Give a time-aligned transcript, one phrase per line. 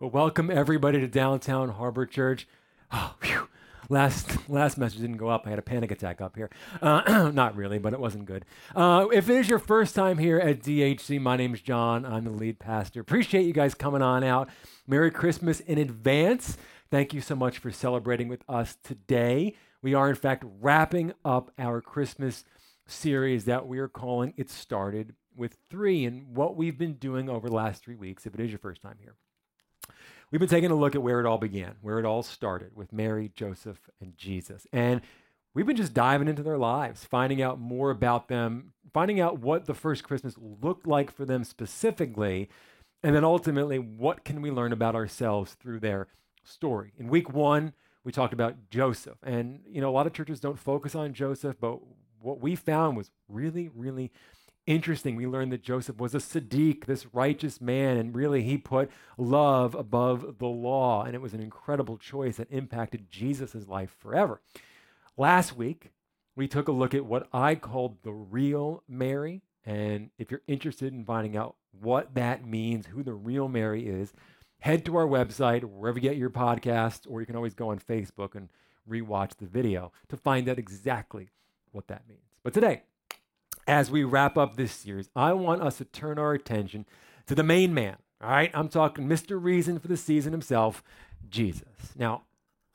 [0.00, 2.46] Well, welcome everybody to downtown Harbor Church.
[2.92, 3.48] Oh, phew.
[3.88, 5.44] Last last message didn't go up.
[5.44, 6.50] I had a panic attack up here.
[6.80, 8.44] Uh, not really, but it wasn't good.
[8.76, 12.06] Uh, if it is your first time here at DHC, my name is John.
[12.06, 13.00] I'm the lead pastor.
[13.00, 14.48] Appreciate you guys coming on out.
[14.86, 16.56] Merry Christmas in advance.
[16.92, 19.56] Thank you so much for celebrating with us today.
[19.82, 22.44] We are, in fact, wrapping up our Christmas
[22.86, 27.48] series that we are calling It Started with Three, and what we've been doing over
[27.48, 29.16] the last three weeks, if it is your first time here.
[30.30, 32.92] We've been taking a look at where it all began, where it all started with
[32.92, 34.66] Mary, Joseph, and Jesus.
[34.74, 35.00] And
[35.54, 39.64] we've been just diving into their lives, finding out more about them, finding out what
[39.64, 42.50] the first Christmas looked like for them specifically,
[43.02, 46.08] and then ultimately, what can we learn about ourselves through their
[46.44, 46.92] story?
[46.98, 47.72] In week one,
[48.04, 49.18] we talked about Joseph.
[49.22, 51.78] And, you know, a lot of churches don't focus on Joseph, but
[52.20, 54.10] what we found was really, really
[54.68, 55.16] interesting.
[55.16, 59.74] We learned that Joseph was a tzaddik, this righteous man, and really he put love
[59.74, 61.04] above the law.
[61.04, 64.40] And it was an incredible choice that impacted Jesus' life forever.
[65.16, 65.90] Last week,
[66.36, 69.42] we took a look at what I called the real Mary.
[69.64, 74.12] And if you're interested in finding out what that means, who the real Mary is,
[74.60, 77.78] head to our website, wherever you get your podcasts, or you can always go on
[77.78, 78.50] Facebook and
[78.88, 81.30] rewatch the video to find out exactly
[81.72, 82.20] what that means.
[82.42, 82.82] But today,
[83.68, 86.86] as we wrap up this series, I want us to turn our attention
[87.26, 87.96] to the main man.
[88.20, 89.40] All right, I'm talking Mr.
[89.40, 90.82] Reason for the season himself,
[91.28, 91.92] Jesus.
[91.94, 92.22] Now,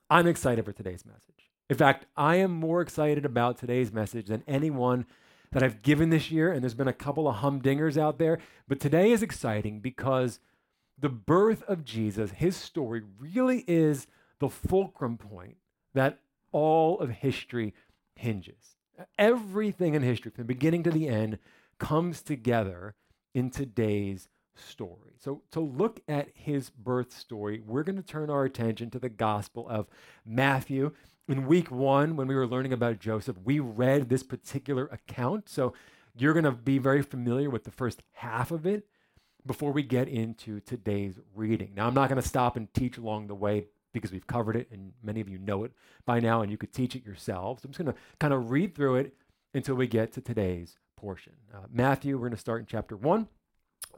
[0.09, 1.49] I'm excited for today's message.
[1.69, 5.08] In fact, I am more excited about today's message than anyone
[5.52, 8.38] that I've given this year, and there's been a couple of humdingers out there.
[8.67, 10.39] But today is exciting because
[10.97, 14.05] the birth of Jesus, his story, really is
[14.39, 15.58] the fulcrum point
[15.95, 16.19] that
[16.52, 17.73] all of history
[18.16, 18.75] hinges.
[19.17, 21.39] Everything in history, from the beginning to the end,
[21.80, 22.95] comes together
[23.33, 25.13] in today's story.
[25.19, 29.09] So, to look at his birth story, we're going to turn our attention to the
[29.09, 29.88] Gospel of
[30.25, 30.91] Matthew.
[31.27, 35.49] In week one, when we were learning about Joseph, we read this particular account.
[35.49, 35.73] So,
[36.15, 38.87] you're going to be very familiar with the first half of it
[39.45, 41.73] before we get into today's reading.
[41.76, 44.67] Now, I'm not going to stop and teach along the way because we've covered it
[44.71, 45.71] and many of you know it
[46.05, 47.64] by now and you could teach it yourselves.
[47.64, 49.14] I'm just going to kind of read through it
[49.54, 51.33] until we get to today's portion.
[51.54, 53.27] Uh, Matthew, we're going to start in chapter 1,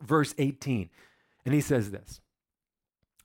[0.01, 0.89] verse 18.
[1.45, 2.19] And he says this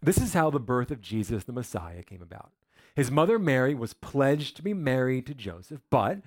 [0.01, 2.53] This is how the birth of Jesus the Messiah came about.
[2.95, 6.19] His mother Mary was pledged to be married to Joseph, but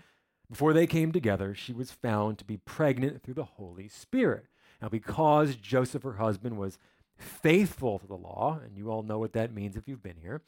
[0.49, 4.45] before they came together, she was found to be pregnant through the Holy Spirit.
[4.81, 6.77] Now, because Joseph, her husband, was
[7.17, 10.41] faithful to the law, and you all know what that means if you've been here,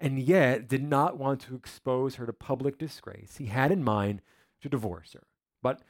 [0.00, 4.22] and yet did not want to expose her to public disgrace, he had in mind
[4.60, 5.24] to divorce her.
[5.62, 5.82] But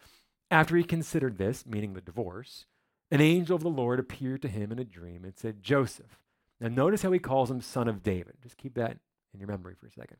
[0.51, 2.67] after he considered this, meaning the divorce,
[3.11, 6.19] an angel of the Lord appeared to him in a dream and said, Joseph.
[6.61, 8.35] Now, notice how he calls him son of David.
[8.43, 8.99] Just keep that
[9.33, 10.17] in your memory for a second.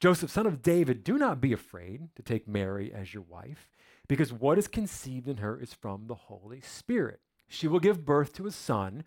[0.00, 3.68] Joseph, son of David, do not be afraid to take Mary as your wife,
[4.06, 7.20] because what is conceived in her is from the Holy Spirit.
[7.48, 9.04] She will give birth to a son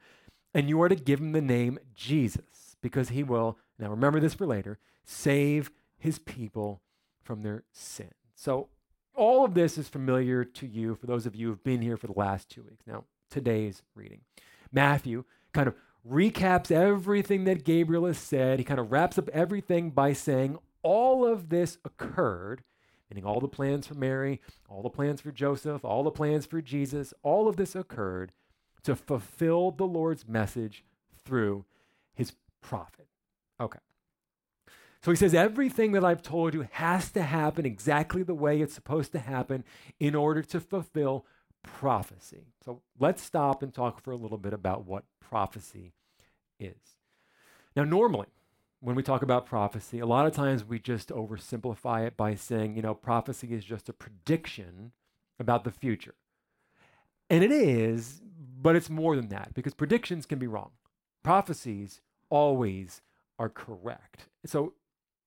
[0.54, 4.34] and you are to give him the name Jesus because he will, now remember this
[4.34, 6.82] for later, save his people
[7.24, 8.12] from their sin.
[8.36, 8.70] So,
[9.14, 12.08] all of this is familiar to you for those of you who've been here for
[12.08, 12.88] the last two weeks.
[12.88, 14.22] Now, today's reading.
[14.72, 15.76] Matthew kind of
[16.10, 18.58] recaps everything that Gabriel has said.
[18.58, 22.64] He kind of wraps up everything by saying all of this occurred,
[23.10, 26.62] meaning all the plans for Mary, all the plans for Joseph, all the plans for
[26.62, 28.32] Jesus, all of this occurred
[28.84, 30.84] to fulfill the Lord's message
[31.24, 31.66] through
[32.14, 33.08] his prophet.
[33.60, 33.80] Okay.
[35.04, 38.76] So he says, everything that I've told you has to happen exactly the way it's
[38.76, 39.64] supposed to happen
[40.00, 41.26] in order to fulfill
[41.64, 42.46] prophecy.
[42.64, 45.94] So let's stop and talk for a little bit about what prophecy
[46.60, 46.98] is.
[47.76, 48.28] Now, normally,
[48.80, 52.76] when we talk about prophecy, a lot of times we just oversimplify it by saying,
[52.76, 54.92] you know, prophecy is just a prediction
[55.40, 56.16] about the future.
[57.30, 58.22] And it is,
[58.62, 60.72] but it's more than that because predictions can be wrong.
[61.24, 63.02] Prophecies always
[63.40, 64.28] are correct.
[64.46, 64.74] So,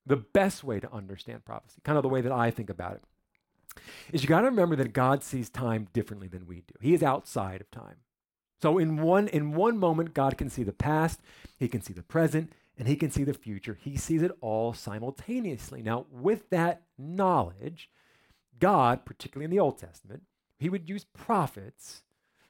[0.07, 3.03] the best way to understand prophecy, kind of the way that I think about it,
[4.13, 6.75] is you got to remember that God sees time differently than we do.
[6.81, 7.97] He is outside of time.
[8.61, 11.21] So in one in one moment God can see the past,
[11.59, 13.79] he can see the present, and he can see the future.
[13.81, 15.83] He sees it all simultaneously.
[15.83, 17.91] Now, with that knowledge,
[18.59, 20.23] God, particularly in the Old Testament,
[20.59, 22.04] he would use prophets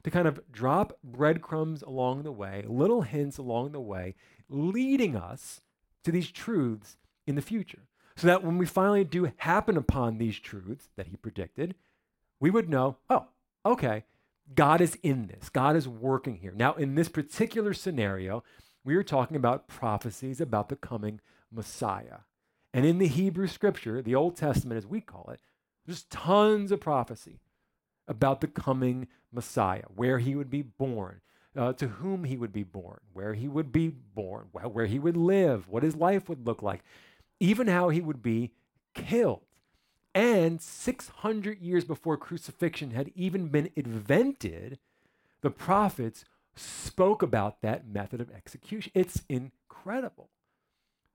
[0.04, 4.14] to kind of drop breadcrumbs along the way, little hints along the way,
[4.48, 5.62] leading us
[6.04, 7.88] to these truths in the future.
[8.16, 11.74] So that when we finally do happen upon these truths that he predicted,
[12.38, 13.26] we would know, oh,
[13.66, 14.04] okay,
[14.54, 15.48] God is in this.
[15.48, 16.52] God is working here.
[16.54, 18.44] Now, in this particular scenario,
[18.84, 21.20] we are talking about prophecies about the coming
[21.50, 22.18] Messiah.
[22.72, 25.40] And in the Hebrew scripture, the Old Testament as we call it,
[25.86, 27.40] there's tons of prophecy
[28.06, 31.20] about the coming Messiah, where he would be born,
[31.56, 35.16] uh, to whom he would be born, where he would be born, where he would
[35.16, 36.82] live, what his life would look like,
[37.40, 38.52] even how he would be
[38.94, 39.42] killed.
[40.14, 44.78] And 600 years before crucifixion had even been invented,
[45.40, 46.24] the prophets
[46.54, 48.92] spoke about that method of execution.
[48.94, 50.28] It's incredible.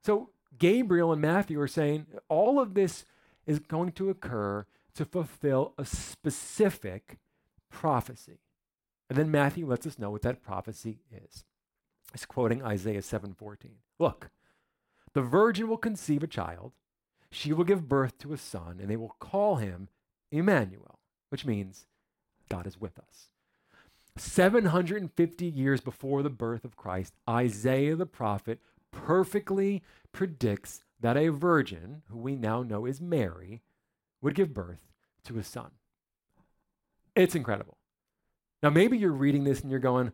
[0.03, 3.05] So Gabriel and Matthew are saying all of this
[3.45, 4.65] is going to occur
[4.99, 7.19] to fulfill a specific
[7.71, 8.41] prophecy.
[9.09, 11.45] And then Matthew lets us know what that prophecy is.
[12.11, 13.77] He's quoting Isaiah 7:14.
[13.97, 14.29] Look,
[15.13, 16.73] the virgin will conceive a child,
[17.31, 19.87] she will give birth to a son, and they will call him
[20.31, 20.99] Emmanuel,
[21.29, 21.87] which means
[22.49, 23.29] God is with us.
[24.17, 28.59] 750 years before the birth of Christ, Isaiah the prophet
[28.91, 29.81] perfectly
[30.11, 33.61] predicts that a virgin, who we now know is Mary,
[34.21, 34.88] would give birth
[35.29, 35.71] to a son.
[37.15, 37.77] It's incredible.
[38.61, 40.11] Now, maybe you're reading this and you're going,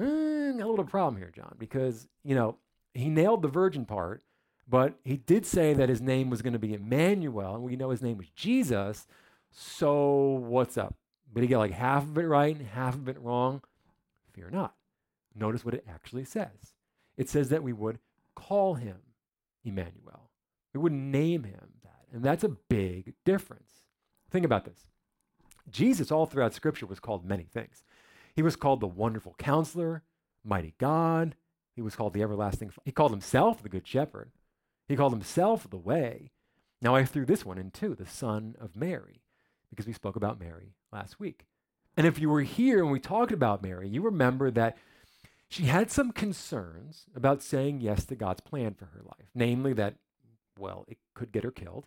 [0.00, 2.56] mm, a little problem here, John, because, you know,
[2.94, 4.22] he nailed the virgin part,
[4.68, 7.90] but he did say that his name was going to be Emmanuel, and we know
[7.90, 9.06] his name was Jesus.
[9.50, 10.94] So what's up?
[11.32, 13.62] But he got like half of it right and half of it wrong.
[14.32, 14.74] Fear not.
[15.34, 16.74] Notice what it actually says.
[17.16, 17.98] It says that we would
[18.34, 18.96] call him
[19.64, 20.30] Emmanuel.
[20.74, 22.06] We would name him that.
[22.12, 23.81] And that's a big difference.
[24.32, 24.88] Think about this.
[25.70, 27.84] Jesus, all throughout Scripture, was called many things.
[28.34, 30.02] He was called the wonderful counselor,
[30.42, 31.36] mighty God.
[31.76, 32.72] He was called the everlasting.
[32.84, 34.32] He called himself the good shepherd.
[34.88, 36.30] He called himself the way.
[36.80, 39.20] Now I threw this one in too, the son of Mary,
[39.70, 41.44] because we spoke about Mary last week.
[41.96, 44.78] And if you were here and we talked about Mary, you remember that
[45.48, 49.96] she had some concerns about saying yes to God's plan for her life, namely that,
[50.58, 51.86] well, it could get her killed.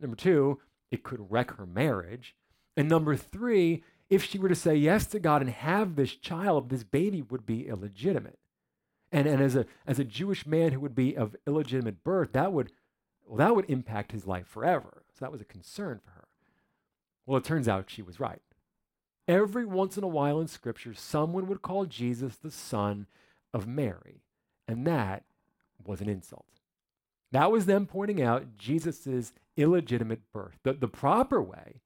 [0.00, 0.60] Number two,
[0.94, 2.34] it could wreck her marriage.
[2.76, 6.70] And number three, if she were to say yes to God and have this child,
[6.70, 8.38] this baby would be illegitimate.
[9.12, 12.52] And, and as, a, as a Jewish man who would be of illegitimate birth, that
[12.52, 12.72] would,
[13.26, 15.02] well, that would impact his life forever.
[15.12, 16.28] So that was a concern for her.
[17.26, 18.42] Well, it turns out she was right.
[19.26, 23.06] Every once in a while in Scripture, someone would call Jesus the son
[23.54, 24.22] of Mary,
[24.68, 25.24] and that
[25.82, 26.53] was an insult.
[27.34, 30.60] That was them pointing out Jesus' illegitimate birth.
[30.62, 31.80] The, the proper way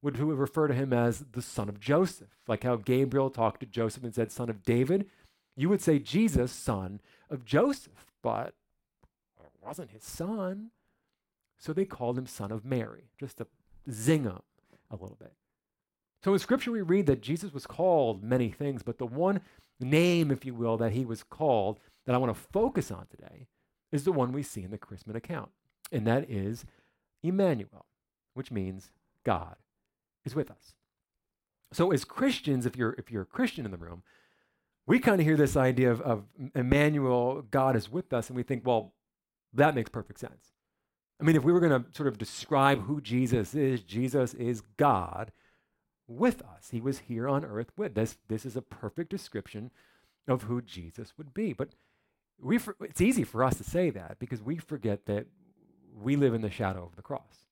[0.00, 4.02] would refer to him as the son of Joseph, like how Gabriel talked to Joseph
[4.02, 5.04] and said, son of David.
[5.58, 8.54] You would say Jesus, son of Joseph, but
[9.38, 10.70] it wasn't his son.
[11.58, 13.46] So they called him son of Mary, just to
[13.90, 14.40] zing him
[14.90, 15.34] a little bit.
[16.24, 19.42] So in Scripture, we read that Jesus was called many things, but the one
[19.78, 23.48] name, if you will, that he was called that I want to focus on today
[23.94, 25.50] is the one we see in the Christmas account,
[25.92, 26.64] and that is
[27.22, 27.86] Emmanuel,
[28.34, 28.90] which means
[29.24, 29.56] God
[30.24, 30.74] is with us.
[31.72, 34.02] So as Christians, if you're if you're a Christian in the room,
[34.86, 36.24] we kind of hear this idea of, of
[36.54, 38.92] Emmanuel, God is with us, and we think, well,
[39.52, 40.52] that makes perfect sense.
[41.20, 44.62] I mean, if we were going to sort of describe who Jesus is, Jesus is
[44.76, 45.30] God
[46.06, 46.70] with us.
[46.70, 48.18] He was here on earth with us.
[48.28, 49.70] This is a perfect description
[50.26, 51.52] of who Jesus would be.
[51.52, 51.70] But
[52.40, 55.26] we for, it's easy for us to say that because we forget that
[55.94, 57.46] we live in the shadow of the cross.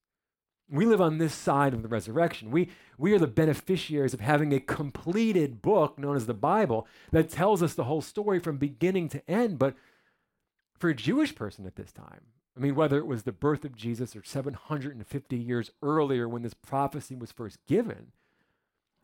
[0.69, 2.49] We live on this side of the resurrection.
[2.49, 7.29] We, we are the beneficiaries of having a completed book known as the Bible that
[7.29, 9.59] tells us the whole story from beginning to end.
[9.59, 9.75] But
[10.77, 12.21] for a Jewish person at this time,
[12.55, 16.53] I mean, whether it was the birth of Jesus or 750 years earlier when this
[16.53, 18.11] prophecy was first given,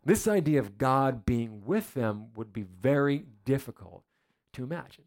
[0.06, 4.04] this idea of God being with them would be very difficult
[4.54, 5.06] to imagine.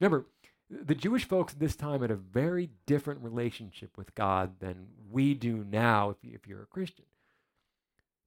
[0.00, 0.26] Remember,
[0.68, 5.34] the Jewish folks at this time had a very different relationship with God than we
[5.34, 7.04] do now if, you, if you're a Christian.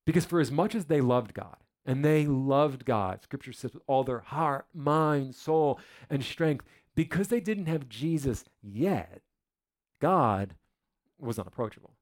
[0.06, 3.84] Because for as much as they loved God, and they loved God, Scripture says, with
[3.88, 9.22] all their heart, mind, soul, and strength, because they didn't have Jesus yet,
[10.00, 10.56] God
[11.20, 11.94] was unapproachable.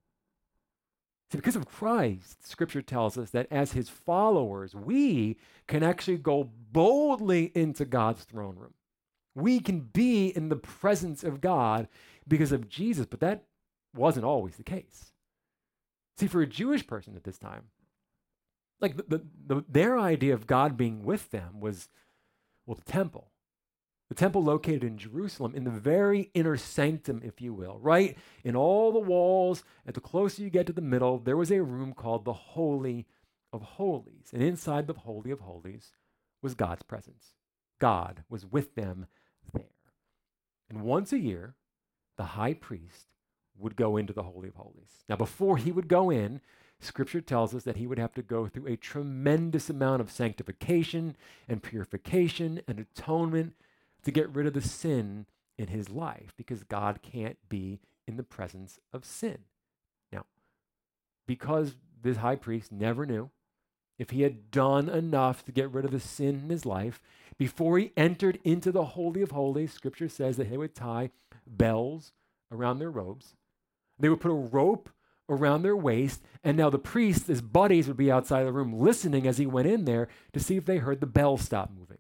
[1.32, 6.50] See, because of Christ, Scripture tells us that as his followers, we can actually go
[6.72, 8.74] boldly into God's throne room.
[9.38, 11.88] We can be in the presence of God
[12.27, 13.44] because of Jesus, but that
[13.96, 15.12] wasn't always the case.
[16.17, 17.65] See, for a Jewish person at this time,
[18.82, 21.88] like the, the, the, their idea of God being with them was,
[22.65, 23.29] well, the temple.
[24.10, 28.17] The temple located in Jerusalem, in the very inner sanctum, if you will, right?
[28.44, 31.62] In all the walls, and the closer you get to the middle, there was a
[31.62, 33.06] room called the Holy
[33.53, 34.32] of Holies.
[34.34, 35.91] And inside the Holy of Holies
[36.41, 37.34] was God's presence.
[37.79, 39.06] God was with them
[39.54, 39.66] there.
[40.70, 41.56] And once a year,
[42.18, 43.08] the high priest
[43.58, 45.04] would go into the Holy of Holies.
[45.08, 46.42] Now, before he would go in,
[46.80, 51.16] Scripture tells us that he would have to go through a tremendous amount of sanctification
[51.48, 53.54] and purification and atonement
[54.04, 55.25] to get rid of the sin
[55.58, 59.39] in his life because God can't be in the presence of sin.
[60.12, 60.25] Now,
[61.25, 63.32] because this high priest never knew
[63.98, 67.01] if he had done enough to get rid of the sin in his life,
[67.38, 71.12] before he entered into the Holy of Holies, Scripture says that he would tie
[71.46, 72.12] bells
[72.51, 73.36] around their robes.
[74.00, 74.89] They would put a rope
[75.29, 79.27] around their waist, and now the priest, his buddies, would be outside the room listening
[79.27, 81.98] as he went in there to see if they heard the bell stop moving.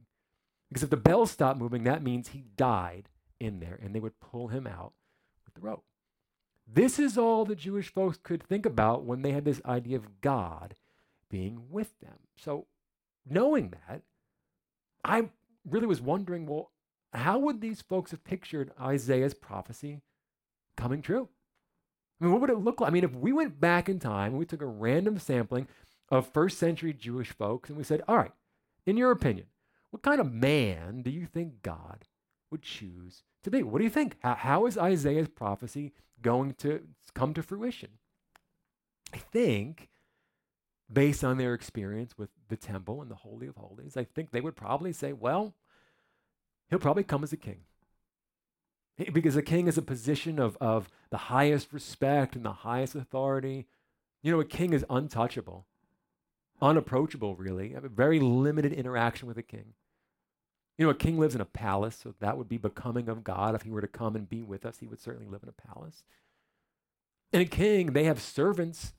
[0.69, 4.19] Because if the bell stopped moving, that means he died in there, and they would
[4.19, 4.93] pull him out
[5.45, 5.83] with the rope.
[6.65, 10.21] This is all the Jewish folks could think about when they had this idea of
[10.21, 10.75] God
[11.29, 12.19] being with them.
[12.37, 12.67] So,
[13.25, 14.01] knowing that,
[15.07, 15.29] I
[15.69, 16.71] really was wondering well,
[17.13, 20.01] how would these folks have pictured Isaiah's prophecy
[20.75, 21.29] coming true?
[22.19, 22.89] I mean, what would it look like?
[22.89, 25.67] I mean, if we went back in time and we took a random sampling
[26.09, 28.31] of first century Jewish folks and we said, all right,
[28.85, 29.47] in your opinion,
[29.91, 32.05] what kind of man do you think God
[32.51, 33.63] would choose to be?
[33.63, 34.17] What do you think?
[34.21, 36.81] How, how is Isaiah's prophecy going to
[37.13, 37.89] come to fruition?
[39.13, 39.89] I think,
[40.91, 44.41] based on their experience with the temple and the Holy of Holies, I think they
[44.41, 45.53] would probably say, well,
[46.69, 47.61] he'll probably come as a king.
[49.13, 53.67] Because a king is a position of, of the highest respect and the highest authority.
[54.23, 55.67] You know, a king is untouchable,
[56.61, 57.73] unapproachable, really.
[57.73, 59.73] A very limited interaction with a king.
[60.77, 63.55] You know, a king lives in a palace, so that would be becoming of God.
[63.55, 65.73] If he were to come and be with us, he would certainly live in a
[65.73, 66.03] palace.
[67.33, 68.93] And a king, they have servants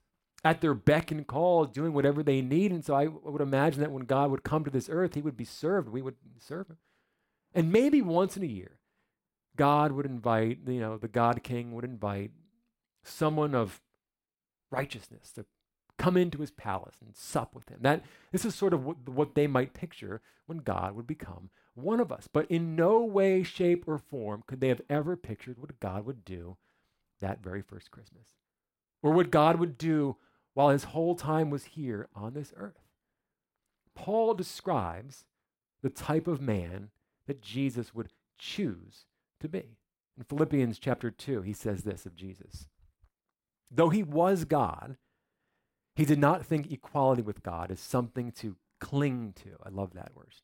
[0.44, 2.70] at their beck and call doing whatever they need.
[2.70, 5.36] And so I would imagine that when God would come to this earth, he would
[5.36, 5.88] be served.
[5.88, 6.76] We would serve him.
[7.54, 8.78] And maybe once in a year,
[9.56, 12.30] God would invite, you know, the God King would invite
[13.02, 13.80] someone of
[14.70, 15.46] righteousness to
[15.96, 17.78] come into his palace and sup with him.
[17.80, 21.98] That this is sort of what, what they might picture when God would become one
[22.00, 22.28] of us.
[22.32, 26.24] But in no way, shape, or form could they have ever pictured what God would
[26.24, 26.56] do
[27.20, 28.28] that very first Christmas,
[29.02, 30.16] or what God would do
[30.58, 32.82] while his whole time was here on this earth.
[33.94, 35.24] Paul describes
[35.82, 36.90] the type of man
[37.28, 39.04] that Jesus would choose
[39.38, 39.76] to be.
[40.16, 42.66] In Philippians chapter 2, he says this of Jesus
[43.70, 44.96] Though he was God,
[45.94, 49.58] he did not think equality with God as something to cling to.
[49.64, 50.34] I love that word.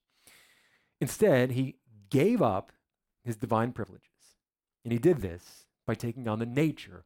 [1.00, 1.75] Instead, he
[2.09, 2.71] gave up
[3.25, 4.37] his divine privileges.
[4.85, 7.04] And he did this by taking on the nature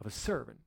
[0.00, 0.60] of a servant.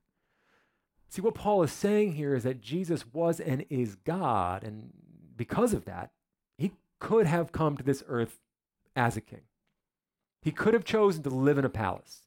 [1.14, 4.64] See, what Paul is saying here is that Jesus was and is God.
[4.64, 4.90] And
[5.36, 6.10] because of that,
[6.58, 8.40] he could have come to this earth
[8.96, 9.42] as a king.
[10.42, 12.22] He could have chosen to live in a palace.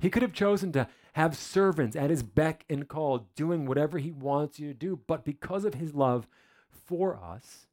[0.00, 4.10] He could have chosen to have servants at his beck and call, doing whatever he
[4.10, 4.98] wants you to do.
[5.06, 6.26] But because of his love
[6.68, 7.68] for us,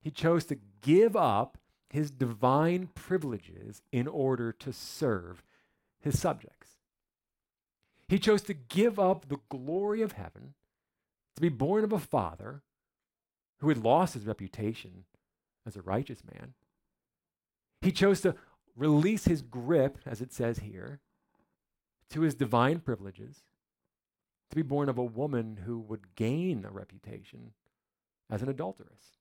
[0.00, 1.58] he chose to give up
[1.90, 5.44] his divine privileges in order to serve
[6.00, 6.57] his subjects.
[8.08, 10.54] He chose to give up the glory of heaven,
[11.36, 12.62] to be born of a father
[13.60, 15.04] who had lost his reputation
[15.66, 16.54] as a righteous man.
[17.82, 18.34] He chose to
[18.76, 21.00] release his grip, as it says here,
[22.10, 23.42] to his divine privileges,
[24.50, 27.52] to be born of a woman who would gain a reputation
[28.30, 29.18] as an adulteress.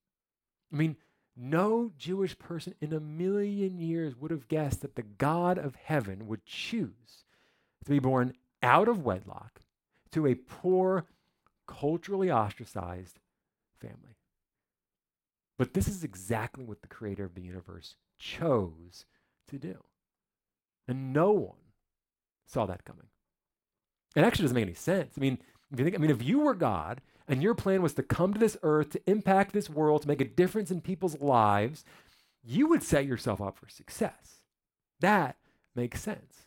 [0.72, 0.96] I mean,
[1.36, 6.28] no Jewish person in a million years would have guessed that the God of heaven
[6.28, 7.26] would choose
[7.84, 8.34] to be born
[8.68, 9.62] out of wedlock
[10.12, 11.06] to a poor,
[11.68, 13.20] culturally ostracized
[13.80, 14.18] family.
[15.58, 19.06] But this is exactly what the creator of the universe chose
[19.48, 19.84] to do.
[20.88, 21.58] And no one
[22.46, 23.08] saw that coming.
[24.16, 25.14] It actually doesn't make any sense.
[25.18, 25.40] I mean,
[25.72, 28.34] if you think, I mean, if you were God and your plan was to come
[28.34, 31.86] to this earth to impact this world, to make a difference in people's lives,
[32.44, 34.42] you would set yourself up for success.
[35.00, 35.38] That
[35.76, 36.47] makes sense.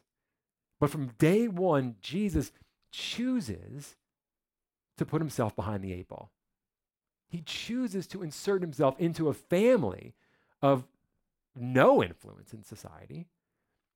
[0.80, 2.50] But from day one, Jesus
[2.90, 3.96] chooses
[4.96, 6.32] to put himself behind the eight ball.
[7.28, 10.14] He chooses to insert himself into a family
[10.60, 10.88] of
[11.54, 13.28] no influence in society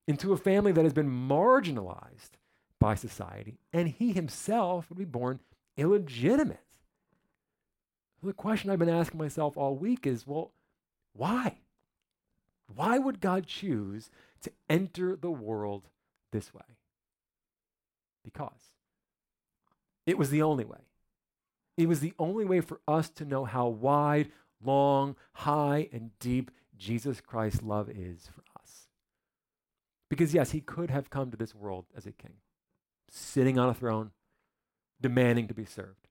[0.07, 2.31] into a family that has been marginalized
[2.79, 5.41] by society, and he himself would be born
[5.76, 6.61] illegitimate.
[8.23, 10.53] The question I've been asking myself all week is well,
[11.12, 11.59] why?
[12.75, 14.11] Why would God choose
[14.43, 15.88] to enter the world
[16.33, 16.62] this way?
[18.25, 18.73] Because
[20.07, 20.81] it was the only way.
[21.76, 24.31] It was the only way for us to know how wide,
[24.64, 28.88] long, high, and deep Jesus Christ's love is for us.
[30.09, 32.35] Because, yes, he could have come to this world as a king,
[33.11, 34.12] sitting on a throne,
[35.00, 36.09] demanding to be served.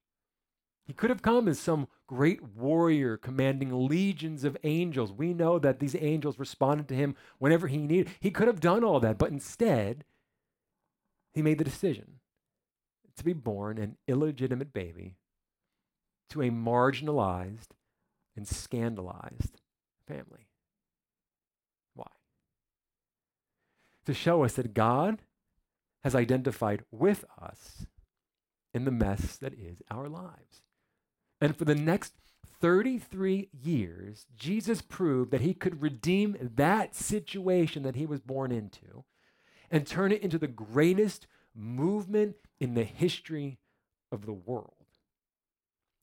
[0.86, 5.12] He could have come as some great warrior commanding legions of angels.
[5.12, 8.10] We know that these angels responded to him whenever he needed.
[8.20, 10.04] He could have done all that, but instead,
[11.34, 12.20] he made the decision
[13.16, 15.16] to be born an illegitimate baby
[16.30, 17.68] to a marginalized
[18.36, 19.60] and scandalized
[20.06, 20.48] family.
[21.94, 22.06] Why?
[24.06, 25.20] To show us that God
[26.02, 27.86] has identified with us
[28.72, 30.62] in the mess that is our lives.
[31.40, 32.14] And for the next
[32.60, 39.04] 33 years, Jesus proved that he could redeem that situation that he was born into
[39.74, 43.58] and turn it into the greatest movement in the history
[44.12, 44.70] of the world.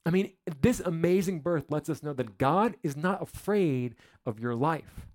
[0.06, 4.56] I mean, this amazing birth lets us know that God is not afraid of your
[4.56, 5.08] life.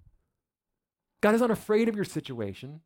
[1.21, 2.81] God is not afraid of your situation,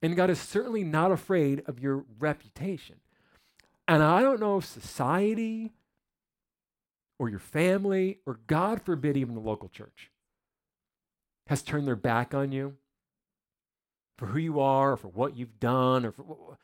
[0.00, 2.96] and God is certainly not afraid of your reputation.
[3.88, 5.72] And I don't know if society
[7.18, 10.12] or your family, or God forbid, even the local church,
[11.48, 12.76] has turned their back on you
[14.16, 16.58] for who you are, or for what you've done, or for.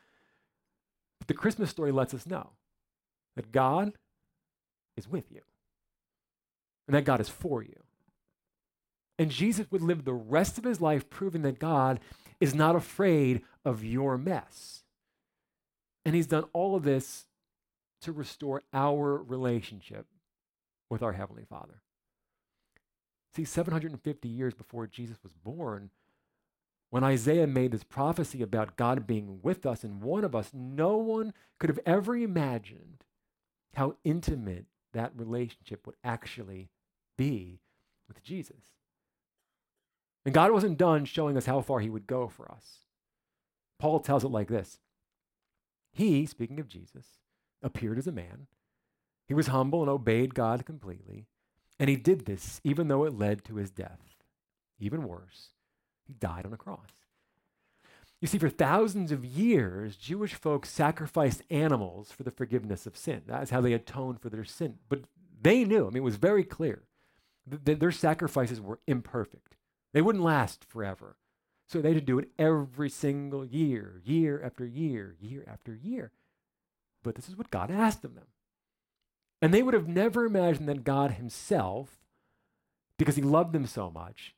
[1.19, 2.51] But the Christmas story lets us know
[3.37, 3.93] that God
[4.97, 5.43] is with you
[6.87, 7.83] and that God is for you.
[9.19, 12.01] And Jesus would live the rest of his life proving that God
[12.41, 14.83] is not afraid of your mess.
[16.05, 17.27] And he's done all of this
[18.03, 20.07] to restore our relationship
[20.89, 21.83] with our Heavenly Father.
[23.37, 25.91] See, 750 years before Jesus was born,
[26.91, 30.97] when Isaiah made this prophecy about God being with us and one of us, no
[30.97, 33.05] one could have ever imagined
[33.75, 36.69] how intimate that relationship would actually
[37.17, 37.61] be
[38.09, 38.75] with Jesus.
[40.25, 42.81] And God wasn't done showing us how far he would go for us.
[43.79, 44.81] Paul tells it like this
[45.93, 47.07] He, speaking of Jesus,
[47.63, 48.49] appeared as a man
[49.31, 51.29] he was humble and obeyed God completely.
[51.79, 54.01] And he did this even though it led to his death.
[54.81, 55.51] Even worse,
[56.11, 56.89] he died on a cross.
[58.21, 63.23] You see, for thousands of years, Jewish folks sacrificed animals for the forgiveness of sin.
[63.27, 64.75] That's how they atoned for their sin.
[64.89, 65.05] But
[65.41, 66.83] they knew, I mean, it was very clear
[67.47, 69.57] that their sacrifices were imperfect.
[69.95, 71.17] They wouldn't last forever.
[71.67, 76.13] So they had to do it every single year, year after year, year after year.
[77.03, 78.27] But this is what God asked of them.
[79.41, 82.01] And they would have never imagined that God Himself,
[82.99, 84.35] because He loved them so much,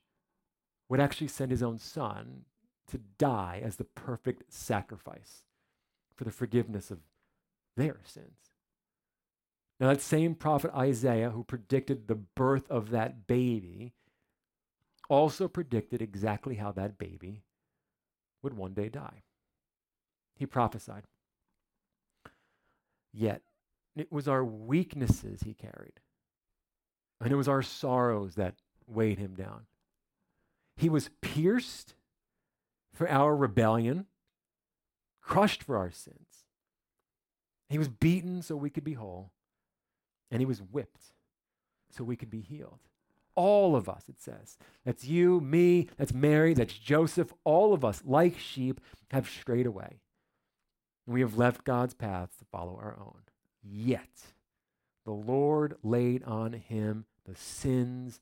[0.93, 2.43] would actually send His own Son
[2.85, 5.45] to die as the perfect sacrifice
[6.15, 6.99] for the forgiveness of
[7.75, 8.51] their sins.
[9.79, 13.93] Now, that same prophet Isaiah, who predicted the birth of that baby,
[15.09, 17.41] also predicted exactly how that baby
[18.43, 19.23] would one day die.
[20.35, 21.05] He prophesied.
[23.11, 23.41] Yet,
[23.95, 26.01] it was our weaknesses he carried.
[27.19, 28.53] And it was our sorrows that
[28.85, 29.65] weighed him down.
[30.75, 31.95] He was pierced
[32.93, 34.05] for our rebellion,
[35.21, 36.45] crushed for our sins.
[37.69, 39.31] He was beaten so we could be whole,
[40.29, 41.13] and he was whipped
[41.89, 42.79] so we could be healed.
[43.35, 44.57] All of us, it says.
[44.85, 47.33] That's you, me, that's Mary, that's Joseph.
[47.43, 50.01] All of us, like sheep, have strayed away.
[51.07, 53.21] And we have left God's path to follow our own.
[53.63, 54.27] Yet
[55.05, 58.19] the Lord laid on him the sins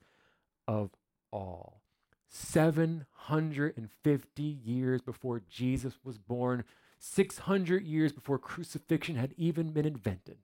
[0.67, 0.91] of
[1.31, 1.80] all.
[2.31, 6.63] 750 years before Jesus was born,
[6.97, 10.37] 600 years before crucifixion had even been invented.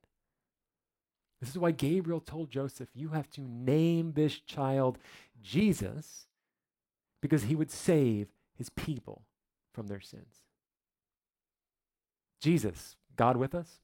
[1.40, 5.00] This is why Gabriel told Joseph, You have to name this child
[5.42, 6.28] Jesus
[7.22, 9.24] because he would save his people
[9.74, 10.42] from their sins.
[12.42, 13.80] Jesus, God with us,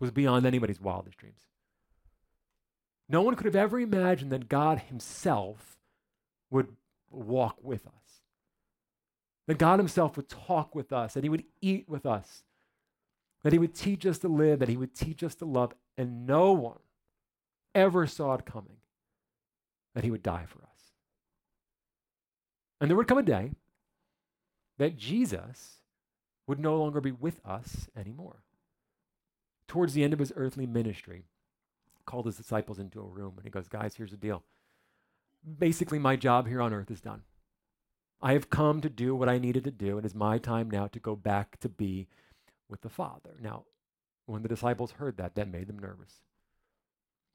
[0.00, 1.42] was beyond anybody's wildest dreams.
[3.08, 5.78] No one could have ever imagined that God Himself
[6.50, 6.68] would
[7.10, 8.22] walk with us,
[9.46, 12.44] that God Himself would talk with us, that He would eat with us,
[13.42, 16.26] that He would teach us to live, that He would teach us to love, and
[16.26, 16.78] no one
[17.74, 18.76] ever saw it coming
[19.94, 20.68] that He would die for us.
[22.80, 23.52] And there would come a day
[24.78, 25.78] that Jesus
[26.46, 28.42] would no longer be with us anymore
[29.68, 31.24] towards the end of his earthly ministry,
[32.06, 34.42] called his disciples into a room and he goes, Guys, here's the deal.
[35.58, 37.22] Basically, my job here on earth is done.
[38.22, 40.86] I have come to do what I needed to do, and it's my time now
[40.86, 42.08] to go back to be
[42.68, 43.36] with the Father.
[43.40, 43.64] Now,
[44.26, 46.20] when the disciples heard that, that made them nervous.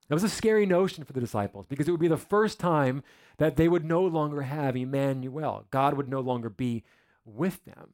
[0.07, 3.03] That was a scary notion for the disciples because it would be the first time
[3.37, 5.67] that they would no longer have Emmanuel.
[5.69, 6.83] God would no longer be
[7.23, 7.93] with them.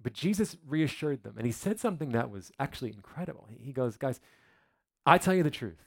[0.00, 3.48] But Jesus reassured them, and he said something that was actually incredible.
[3.50, 4.20] He goes, Guys,
[5.04, 5.82] I tell you the truth.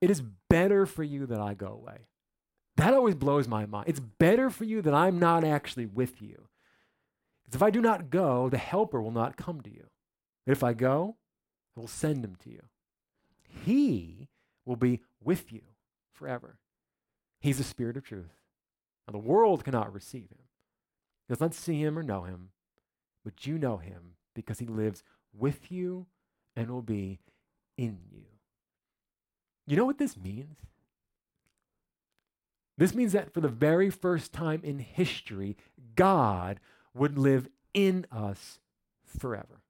[0.00, 0.20] It is
[0.50, 2.08] better for you that I go away.
[2.76, 3.88] That always blows my mind.
[3.88, 6.48] It's better for you that I'm not actually with you.
[7.44, 9.86] Because if I do not go, the helper will not come to you.
[10.44, 11.16] But if I go,
[11.76, 12.62] I will send him to you.
[13.64, 14.28] He
[14.64, 15.62] will be with you
[16.12, 16.58] forever.
[17.40, 18.40] He's the Spirit of truth.
[19.06, 20.38] Now, the world cannot receive him,
[21.28, 22.50] It does not see him or know him,
[23.22, 26.06] but you know him because he lives with you
[26.56, 27.20] and will be
[27.76, 28.24] in you.
[29.66, 30.56] You know what this means?
[32.76, 35.56] This means that for the very first time in history,
[35.94, 36.58] God
[36.92, 38.58] would live in us
[39.06, 39.62] forever.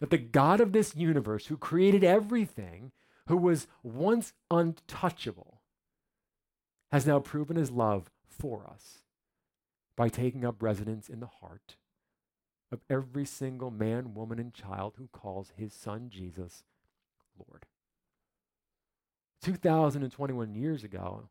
[0.00, 2.92] That the God of this universe, who created everything,
[3.26, 5.60] who was once untouchable,
[6.90, 9.02] has now proven his love for us
[9.96, 11.76] by taking up residence in the heart
[12.70, 16.62] of every single man, woman, and child who calls his son Jesus
[17.36, 17.66] Lord.
[19.42, 21.28] 2021 years ago,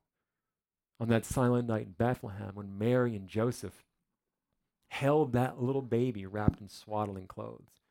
[0.99, 3.83] on that silent night in Bethlehem, when Mary and Joseph
[4.89, 7.81] held that little baby wrapped in swaddling clothes,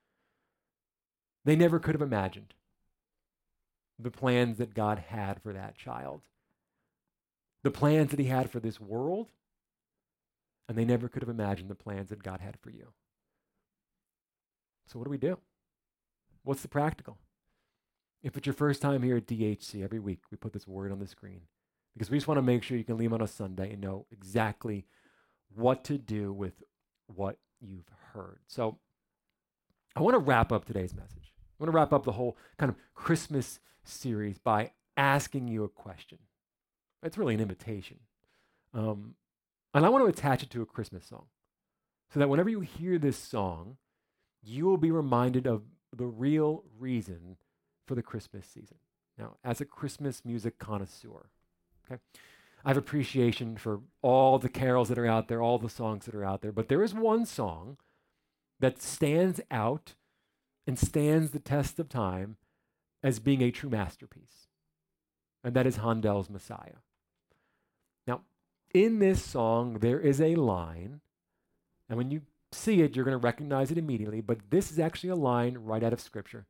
[1.44, 2.54] they never could have imagined
[3.98, 6.22] the plans that God had for that child,
[7.62, 9.28] the plans that He had for this world,
[10.68, 12.88] and they never could have imagined the plans that God had for you.
[14.86, 15.38] So, what do we do?
[16.42, 17.18] What's the practical?
[18.22, 20.98] If it's your first time here at DHC, every week we put this word on
[20.98, 21.42] the screen
[21.96, 24.06] because we just want to make sure you can leave on a Sunday and know
[24.10, 24.84] exactly
[25.54, 26.62] what to do with
[27.06, 28.40] what you've heard.
[28.46, 28.78] So,
[29.94, 31.32] I want to wrap up today's message.
[31.58, 35.68] I want to wrap up the whole kind of Christmas series by asking you a
[35.70, 36.18] question.
[37.02, 38.00] It's really an invitation.
[38.74, 39.14] Um,
[39.72, 41.26] and I want to attach it to a Christmas song
[42.12, 43.78] so that whenever you hear this song,
[44.42, 45.62] you will be reminded of
[45.94, 47.36] the real reason
[47.86, 48.78] for the Christmas season.
[49.18, 51.30] Now, as a Christmas music connoisseur,
[51.90, 52.00] okay,
[52.64, 56.14] I have appreciation for all the carols that are out there, all the songs that
[56.14, 57.76] are out there, but there is one song
[58.60, 59.94] that stands out
[60.66, 62.36] and stands the test of time
[63.02, 64.48] as being a true masterpiece,
[65.44, 66.80] and that is Handel's Messiah.
[68.06, 68.22] Now,
[68.74, 71.00] in this song, there is a line,
[71.88, 72.22] and when you
[72.52, 74.20] see it, you're going to recognize it immediately.
[74.20, 76.46] But this is actually a line right out of Scripture.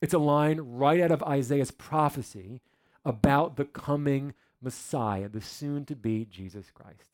[0.00, 2.60] It's a line right out of Isaiah's prophecy
[3.04, 7.10] about the coming Messiah, the soon to be Jesus Christ.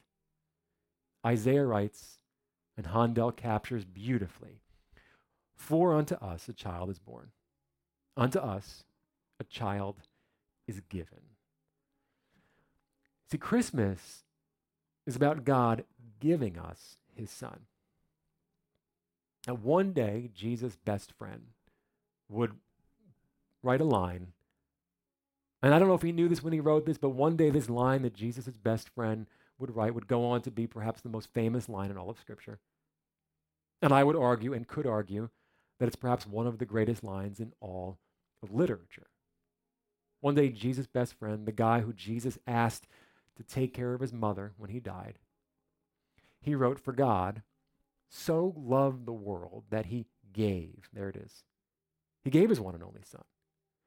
[1.27, 2.19] Isaiah writes,
[2.77, 4.61] and Handel captures beautifully
[5.55, 7.31] For unto us a child is born,
[8.17, 8.85] unto us
[9.39, 9.97] a child
[10.67, 11.21] is given.
[13.31, 14.25] See, Christmas
[15.07, 15.85] is about God
[16.21, 17.61] giving us his son.
[19.47, 21.49] And one day, Jesus' best friend
[22.29, 22.53] would
[23.63, 24.29] write a line.
[25.65, 27.49] And I don't know if he knew this when he wrote this, but one day
[27.49, 29.27] this line that Jesus' best friend
[29.59, 32.19] would write would go on to be perhaps the most famous line in all of
[32.19, 32.59] Scripture.
[33.81, 35.31] And I would argue and could argue
[35.81, 37.99] that it's perhaps one of the greatest lines in all
[38.43, 39.07] of literature.
[40.21, 42.87] One day, Jesus' best friend, the guy who Jesus asked
[43.39, 45.19] to take care of his mother when he died,
[46.43, 47.41] he wrote, For God
[48.11, 50.91] so loved the world that he gave.
[50.93, 51.43] There it is.
[52.23, 53.25] He gave his one and only Son,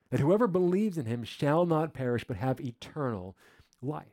[0.09, 3.35] that whoever believes in him shall not perish but have eternal
[3.81, 4.05] life.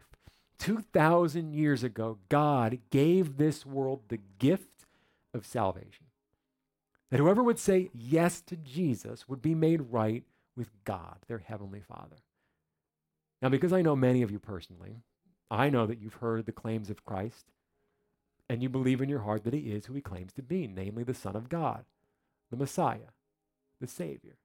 [0.59, 4.87] 2,000 years ago, God gave this world the gift
[5.33, 6.07] of salvation.
[7.11, 10.25] That whoever would say yes to Jesus would be made right
[10.57, 12.17] with God, their Heavenly Father.
[13.43, 15.03] Now, because I know many of you personally,
[15.51, 17.47] I know that you've heard the claims of Christ
[18.49, 21.05] and you believe in your heart that he is who he claims to be, namely
[21.05, 21.85] the Son of God,
[22.51, 23.13] the Messiah,
[23.81, 24.37] the Savior.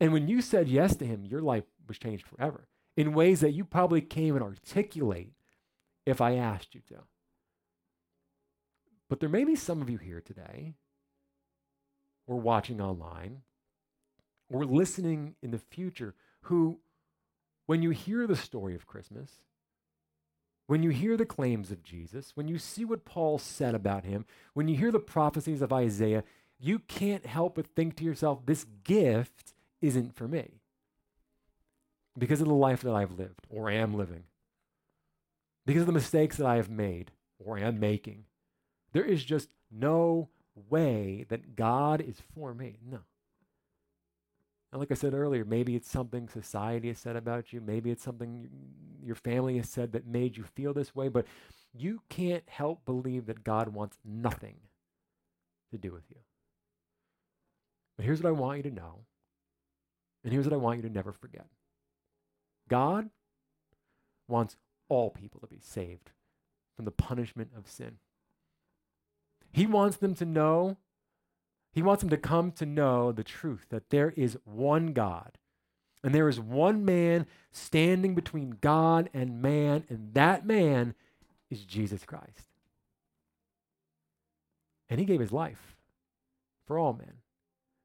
[0.00, 3.52] And when you said yes to him, your life was changed forever in ways that
[3.52, 5.32] you probably can't even articulate
[6.06, 7.00] if I asked you to.
[9.08, 10.74] But there may be some of you here today,
[12.26, 13.42] or watching online,
[14.48, 16.78] or listening in the future, who,
[17.66, 19.30] when you hear the story of Christmas,
[20.66, 24.24] when you hear the claims of Jesus, when you see what Paul said about him,
[24.54, 26.22] when you hear the prophecies of Isaiah,
[26.60, 30.60] you can't help but think to yourself, this gift isn't for me
[32.18, 34.24] because of the life that I've lived or am living,
[35.66, 38.24] because of the mistakes that I have made or am making.
[38.92, 40.28] There is just no
[40.68, 42.78] way that God is for me.
[42.84, 43.00] No.
[44.72, 47.60] And like I said earlier, maybe it's something society has said about you.
[47.60, 48.48] Maybe it's something
[49.02, 51.08] your family has said that made you feel this way.
[51.08, 51.26] But
[51.72, 54.56] you can't help believe that God wants nothing
[55.72, 56.16] to do with you.
[57.96, 59.00] But here's what I want you to know.
[60.22, 61.46] And here's what I want you to never forget
[62.68, 63.10] God
[64.28, 64.56] wants
[64.88, 66.10] all people to be saved
[66.76, 67.98] from the punishment of sin.
[69.52, 70.76] He wants them to know,
[71.72, 75.38] he wants them to come to know the truth that there is one God.
[76.02, 80.94] And there is one man standing between God and man, and that man
[81.50, 82.48] is Jesus Christ.
[84.88, 85.76] And he gave his life
[86.66, 87.18] for all men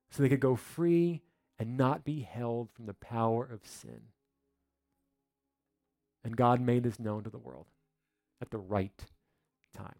[0.10, 1.22] so they could go free
[1.58, 4.02] and not be held from the power of sin.
[6.24, 7.68] And God made this known to the world
[8.42, 9.06] at the right
[9.76, 9.96] time.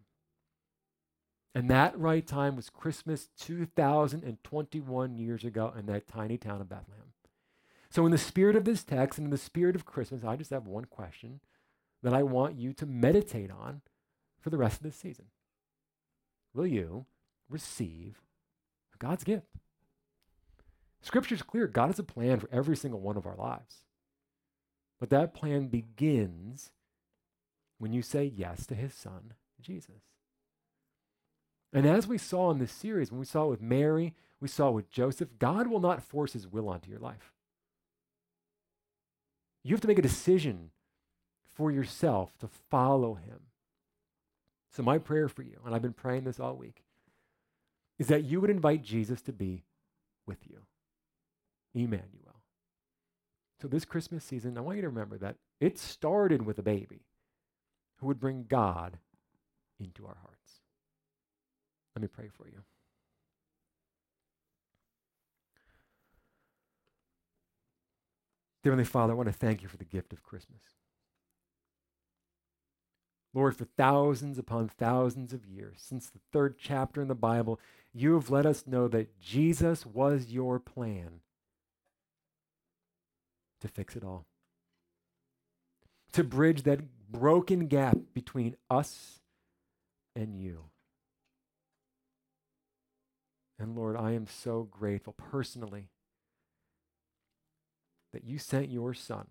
[1.54, 7.12] And that right time was Christmas 2021 years ago in that tiny town of Bethlehem.
[7.88, 10.50] So, in the spirit of this text and in the spirit of Christmas, I just
[10.50, 11.40] have one question
[12.02, 13.80] that I want you to meditate on
[14.40, 15.26] for the rest of this season.
[16.52, 17.06] Will you
[17.48, 18.20] receive
[18.98, 19.56] God's gift?
[21.02, 23.84] Scripture is clear God has a plan for every single one of our lives.
[24.98, 26.70] But that plan begins
[27.78, 30.02] when you say yes to his son, Jesus.
[31.72, 34.68] And as we saw in this series, when we saw it with Mary, we saw
[34.68, 37.34] it with Joseph, God will not force his will onto your life.
[39.62, 40.70] You have to make a decision
[41.54, 43.40] for yourself to follow him.
[44.70, 46.84] So, my prayer for you, and I've been praying this all week,
[47.98, 49.64] is that you would invite Jesus to be
[50.26, 50.60] with you.
[51.84, 52.42] Emmanuel.
[53.60, 57.06] So, this Christmas season, I want you to remember that it started with a baby
[57.96, 58.98] who would bring God
[59.80, 60.60] into our hearts.
[61.94, 62.62] Let me pray for you.
[68.62, 70.60] Heavenly Father, I want to thank you for the gift of Christmas.
[73.32, 77.60] Lord, for thousands upon thousands of years, since the third chapter in the Bible,
[77.92, 81.20] you have let us know that Jesus was your plan
[83.60, 84.26] to fix it all.
[86.12, 89.20] To bridge that broken gap between us
[90.14, 90.64] and you.
[93.58, 95.88] And Lord, I am so grateful personally
[98.12, 99.26] that you sent your Son,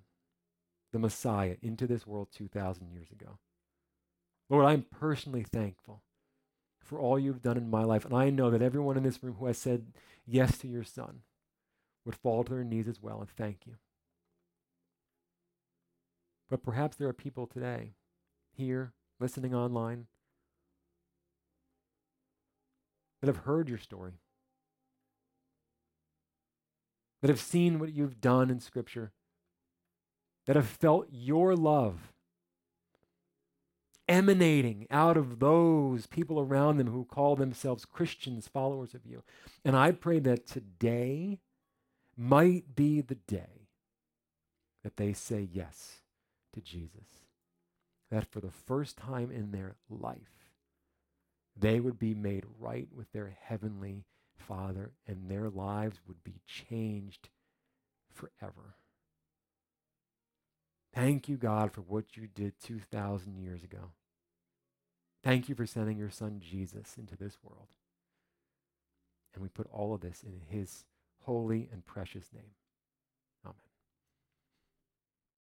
[0.92, 3.40] the Messiah, into this world 2,000 years ago.
[4.50, 6.02] Lord, I'm personally thankful
[6.80, 8.06] for all you've done in my life.
[8.06, 9.88] And I know that everyone in this room who has said
[10.26, 11.22] yes to your Son
[12.06, 13.76] would fall to their knees as well and thank you.
[16.49, 17.93] But perhaps there are people today,
[18.53, 20.05] here, listening online,
[23.21, 24.19] that have heard your story,
[27.21, 29.12] that have seen what you've done in Scripture,
[30.45, 32.13] that have felt your love
[34.08, 39.23] emanating out of those people around them who call themselves Christians, followers of you.
[39.63, 41.39] And I pray that today
[42.15, 43.67] might be the day
[44.84, 46.01] that they say yes
[46.56, 47.26] to Jesus.
[48.12, 50.50] That for the first time in their life,
[51.56, 54.06] they would be made right with their heavenly
[54.38, 57.30] Father and their lives would be changed
[58.13, 58.76] forever.
[60.94, 63.91] Thank you, God, for what you did 2,000 years ago.
[65.24, 67.68] Thank you for sending your son Jesus into this world.
[69.34, 70.86] And we put all of this in his
[71.24, 72.54] holy and precious name.